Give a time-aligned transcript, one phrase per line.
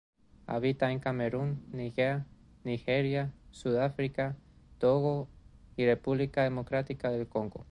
[0.47, 2.25] Habita en Camerún, Guinea,
[2.63, 4.35] Nigeria, Sudáfrica,
[4.79, 5.27] Togo
[5.75, 7.59] y República Democrática del Congo.